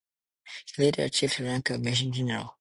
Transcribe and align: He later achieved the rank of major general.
He 0.75 0.81
later 0.81 1.03
achieved 1.03 1.37
the 1.37 1.43
rank 1.43 1.69
of 1.69 1.79
major 1.79 2.09
general. 2.09 2.57